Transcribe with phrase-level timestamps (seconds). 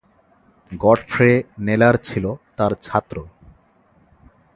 [0.71, 1.29] Godfrey
[1.59, 2.25] Kneller ছিল
[2.57, 3.15] তার ছাত্র।